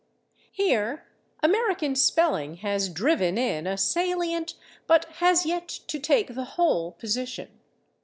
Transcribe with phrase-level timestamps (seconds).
[0.51, 1.05] Here
[1.43, 4.55] American spelling has driven in a salient,
[4.87, 7.59] but has yet to take the whole position.